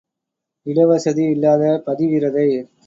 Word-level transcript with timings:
இட 0.65 0.85
வசதி 0.85 1.23
இல்லாத 1.25 1.83
பதிவிரதை. 1.87 2.47